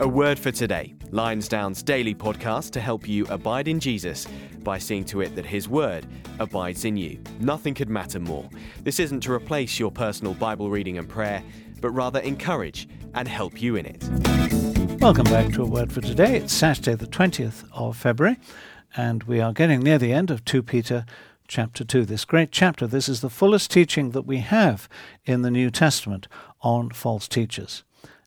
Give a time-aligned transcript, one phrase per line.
[0.00, 0.94] A word for today.
[1.12, 4.26] Lionsdown's daily podcast to help you abide in Jesus
[4.64, 6.04] by seeing to it that his word
[6.40, 7.20] abides in you.
[7.38, 8.48] Nothing could matter more.
[8.82, 11.44] This isn't to replace your personal Bible reading and prayer,
[11.80, 14.02] but rather encourage and help you in it.
[15.00, 16.38] Welcome back to A Word for Today.
[16.38, 18.38] It's Saturday, the 20th of February,
[18.96, 21.06] and we are getting near the end of 2 Peter
[21.46, 22.04] chapter 2.
[22.04, 24.88] This great chapter, this is the fullest teaching that we have
[25.24, 26.26] in the New Testament
[26.62, 27.84] on false teachers.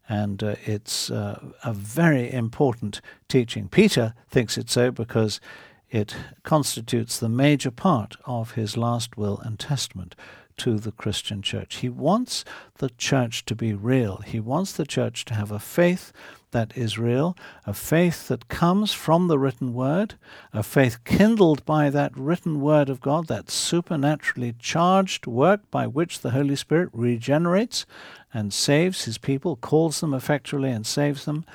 [0.10, 3.68] And uh, it's uh, a very important teaching.
[3.68, 5.42] Peter thinks it so because
[5.90, 10.16] it constitutes the major part of his last will and testament
[10.58, 11.78] to the Christian church.
[11.78, 12.44] He wants
[12.78, 14.18] the church to be real.
[14.18, 16.12] He wants the church to have a faith
[16.52, 20.16] that is real, a faith that comes from the written word,
[20.54, 26.22] a faith kindled by that written word of God, that supernaturally charged work by which
[26.22, 27.86] the Holy Spirit regenerates
[28.34, 31.46] and saves his people, calls them effectually and saves them.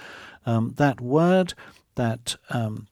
[0.44, 1.54] Um, that word
[1.94, 2.88] that um,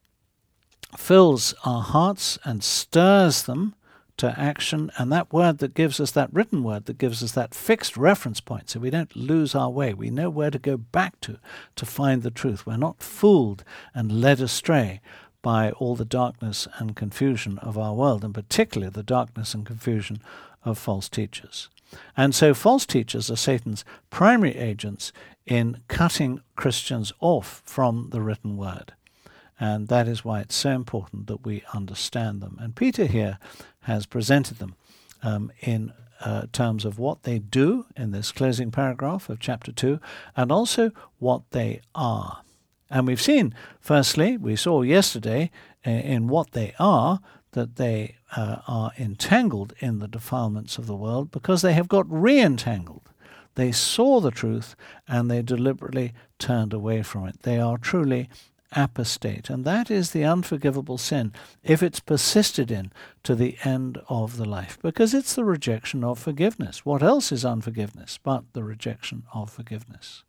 [0.97, 3.75] fills our hearts and stirs them
[4.21, 7.55] to action, and that word that gives us that written word that gives us that
[7.55, 9.95] fixed reference point so we don't lose our way.
[9.95, 11.39] We know where to go back to
[11.77, 12.67] to find the truth.
[12.67, 15.01] We're not fooled and led astray
[15.41, 20.21] by all the darkness and confusion of our world, and particularly the darkness and confusion
[20.67, 21.71] of false teachers.
[22.15, 25.13] And so, false teachers are Satan's primary agents
[25.47, 28.93] in cutting Christians off from the written word.
[29.61, 32.57] And that is why it's so important that we understand them.
[32.59, 33.39] And Peter here
[33.83, 34.75] has presented them
[35.23, 35.93] um, in
[36.25, 40.01] uh, terms of what they do in this closing paragraph of chapter 2
[40.37, 42.43] and also what they are.
[42.91, 45.51] And we've seen, firstly, we saw yesterday
[45.87, 47.21] uh, in what they are
[47.53, 52.07] that they uh, are entangled in the defilements of the world because they have got
[52.11, 53.03] re entangled.
[53.57, 54.77] They saw the truth
[55.09, 57.43] and they deliberately turned away from it.
[57.43, 58.29] They are truly
[58.73, 59.51] apostate.
[59.51, 61.33] And that is the unforgivable sin
[61.63, 62.93] if it's persisted in
[63.25, 66.85] to the end of the life, because it's the rejection of forgiveness.
[66.85, 70.25] What else is unforgiveness but the rejection of forgiveness?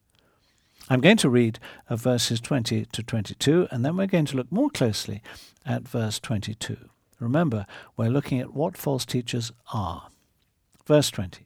[0.89, 4.51] I'm going to read uh, verses 20 to 22, and then we're going to look
[4.51, 5.21] more closely
[5.65, 6.77] at verse 22.
[7.19, 10.07] Remember, we're looking at what false teachers are.
[10.85, 11.45] Verse 20.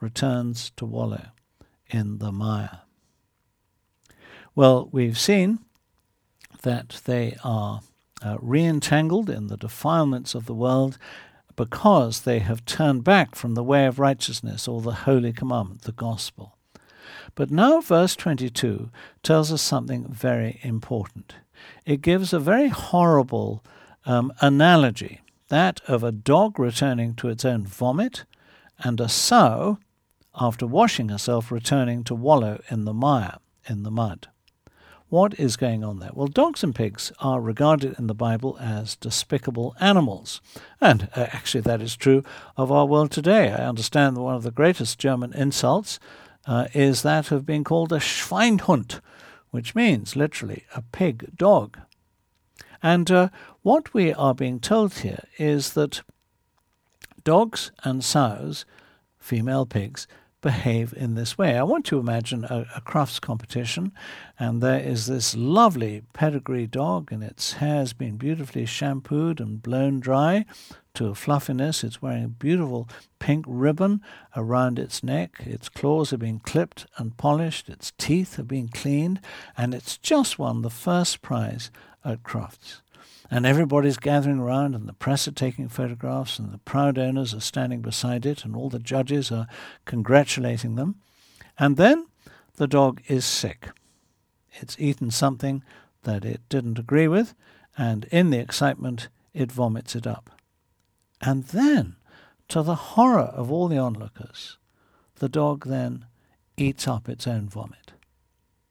[0.00, 1.26] returns to wallow
[1.88, 2.80] in the mire.
[4.54, 5.60] Well, we've seen
[6.62, 7.80] that they are
[8.22, 10.98] uh, re entangled in the defilements of the world
[11.56, 15.92] because they have turned back from the way of righteousness or the holy commandment, the
[15.92, 16.56] gospel.
[17.34, 18.90] But now, verse 22
[19.22, 21.34] tells us something very important.
[21.84, 23.64] It gives a very horrible
[24.06, 28.24] um, analogy that of a dog returning to its own vomit
[28.78, 29.78] and a sow,
[30.38, 34.28] after washing herself, returning to wallow in the mire, in the mud.
[35.08, 36.10] What is going on there?
[36.12, 40.40] Well, dogs and pigs are regarded in the Bible as despicable animals.
[40.80, 42.24] And uh, actually, that is true
[42.56, 43.50] of our world today.
[43.52, 46.00] I understand that one of the greatest German insults
[46.46, 49.00] uh, is that of being called a Schweinhund,
[49.50, 51.78] which means literally a pig dog.
[52.82, 53.28] And uh,
[53.62, 56.02] what we are being told here is that
[57.22, 58.64] dogs and sows,
[59.18, 60.06] female pigs,
[60.44, 61.56] behave in this way.
[61.56, 63.92] I want to imagine a, a, crufts competition,
[64.38, 69.62] and there is this lovely pedigree dog, and its hair has been beautifully shampooed and
[69.62, 70.44] blown dry
[70.92, 71.82] to a fluffiness.
[71.82, 74.02] It's wearing a beautiful pink ribbon
[74.36, 75.40] around its neck.
[75.46, 77.70] Its claws have been clipped and polished.
[77.70, 79.22] Its teeth have been cleaned,
[79.56, 81.70] and it's just won the first prize
[82.04, 82.82] at crufts
[83.30, 87.40] and everybody's gathering around, and the press are taking photographs, and the proud owners are
[87.40, 89.46] standing beside it, and all the judges are
[89.84, 90.96] congratulating them.
[91.58, 92.06] And then
[92.56, 93.70] the dog is sick.
[94.52, 95.62] It's eaten something
[96.02, 97.34] that it didn't agree with,
[97.76, 100.30] and in the excitement, it vomits it up.
[101.20, 101.96] And then,
[102.48, 104.58] to the horror of all the onlookers,
[105.16, 106.04] the dog then
[106.56, 107.92] eats up its own vomit.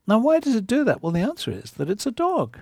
[0.06, 1.02] Now, why does it do that?
[1.02, 2.60] Well, the answer is that it's a dog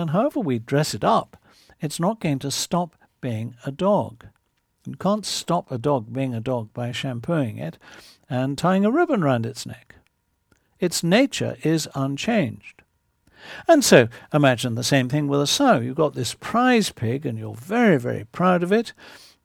[0.00, 1.36] and however we dress it up,
[1.80, 4.26] it's not going to stop being a dog.
[4.86, 7.78] You can't stop a dog being a dog by shampooing it
[8.28, 9.96] and tying a ribbon round its neck.
[10.78, 12.82] Its nature is unchanged.
[13.68, 15.80] And so imagine the same thing with a sow.
[15.80, 18.92] You've got this prize pig and you're very, very proud of it,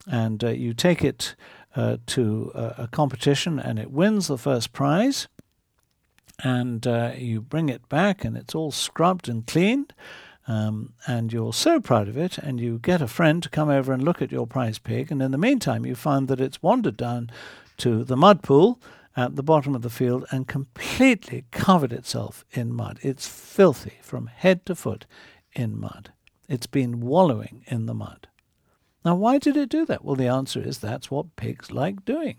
[0.07, 1.35] and uh, you take it
[1.75, 5.27] uh, to a, a, competition and it wins the first prize,
[6.43, 9.93] and uh, you bring it back and it's all scrubbed and cleaned.
[10.47, 13.91] Um, and you're so proud of it, and you get a friend to come over
[13.91, 16.97] and look at your prize pig, and in the meantime, you find that it's wandered
[16.97, 17.31] down
[17.77, 18.79] to the mud pool
[19.17, 22.99] at the bottom of the field and completely covered itself in mud.
[23.01, 25.05] It's filthy from head to foot
[25.53, 26.11] in mud.
[26.47, 28.27] It's been wallowing in the mud.
[29.03, 30.03] Now, why did it do that?
[30.03, 32.37] Well, the answer is that's what pigs like doing.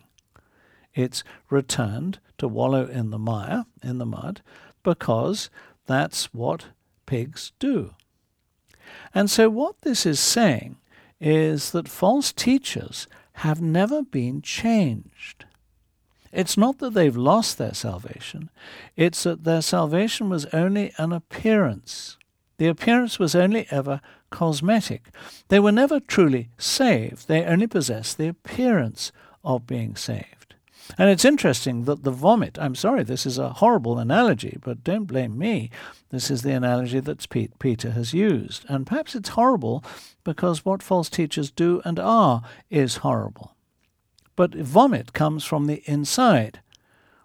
[0.95, 4.43] It's returned to wallow in the mire, in the mud,
[4.83, 5.51] because
[5.87, 6.67] that's what
[7.07, 7.95] pigs do.
[9.15, 10.77] And so, what this is saying
[11.21, 15.45] is that false teachers have never been changed.
[16.33, 18.51] It's not that they've lost their salvation,
[18.97, 22.19] it's that their salvation was only an appearance.
[22.59, 24.01] The appearance was only ever
[24.31, 25.09] cosmetic.
[25.49, 29.13] They were never truly saved, they only possessed the appearance
[29.45, 30.46] of being saved.
[30.99, 35.05] And it's interesting that the vomit, I'm sorry, this is a horrible analogy, but don't
[35.05, 35.71] blame me.
[36.11, 37.29] This is the analogy that
[37.59, 38.65] Peter has used.
[38.69, 39.85] And perhaps it's horrible
[40.25, 43.57] because what false teachers do and are is horrible.
[44.37, 46.61] But vomit comes from the inside,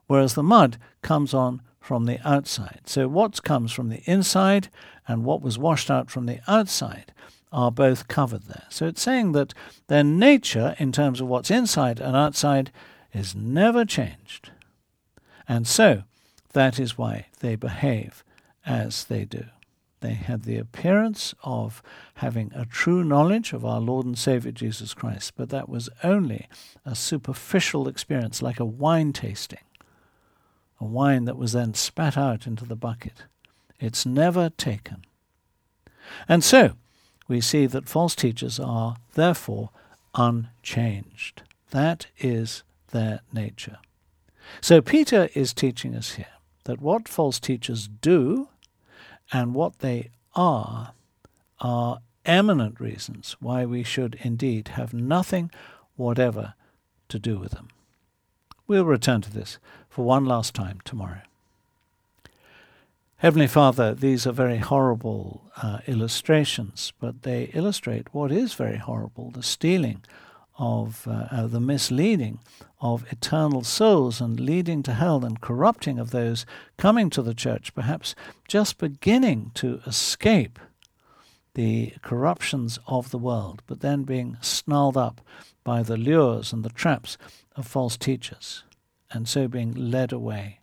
[0.08, 2.82] whereas the mud comes on from the outside.
[2.86, 4.70] So what comes from the inside
[5.08, 7.14] and what was washed out from the outside
[7.52, 8.64] are both covered there.
[8.70, 9.54] So it's saying that
[9.88, 12.72] their nature, in terms of what's inside and outside,
[13.14, 14.52] is never changed.
[15.48, 16.04] And so
[16.54, 18.24] that is why they behave
[18.66, 19.46] as they do.
[20.00, 21.84] They had the appearance of
[22.16, 26.48] having a true knowledge of our Lord and Savior Jesus Christ, but that was only
[26.86, 29.60] a superficial experience, like a wine tasting
[30.82, 33.24] a wine that was then spat out into the bucket.
[33.80, 35.06] It's never taken.
[36.28, 36.74] And so,
[37.28, 39.70] we see that false teachers are therefore
[40.16, 41.44] unchanged.
[41.70, 43.78] That is their nature.
[44.60, 46.26] So, Peter is teaching us here
[46.66, 48.50] that what false teachers do
[49.32, 50.94] and what they are
[51.60, 55.52] are eminent reasons why we should indeed have nothing
[55.96, 56.54] whatever
[57.10, 57.70] to do with them.
[58.68, 59.58] We'll return to this
[59.90, 61.22] for one last time tomorrow.
[63.18, 69.30] Heavenly Father, these are very horrible uh, illustrations, but they illustrate what is very horrible
[69.30, 70.02] the stealing
[70.62, 72.38] of uh, uh, the misleading
[72.80, 76.46] of eternal souls and leading to hell and corrupting of those
[76.78, 78.14] coming to the church, perhaps
[78.48, 80.60] just beginning to escape
[81.56, 85.20] the corruptions of the world, but then being snarled up
[85.64, 87.18] by the lures and the traps
[87.56, 88.64] of false teachers,
[89.10, 90.60] and so being led away.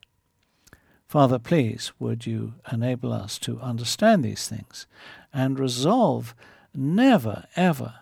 [1.08, 4.86] Father, please, would you enable us to understand these things
[5.32, 6.36] and resolve
[6.72, 7.94] never, ever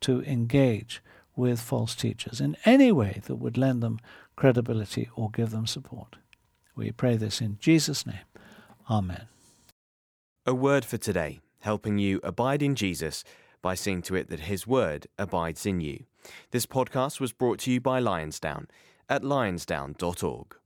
[0.00, 1.00] to engage
[1.38, 4.00] with false teachers in any way that would lend them
[4.36, 6.16] credibility or give them support.
[6.74, 8.26] We pray this in Jesus' name.
[8.90, 9.28] Amen.
[10.44, 13.22] A word for today, helping you abide in Jesus
[13.62, 16.04] by seeing to it that His word abides in you.
[16.50, 18.66] This podcast was brought to you by Lionsdown
[19.08, 20.56] at lionsdown.org.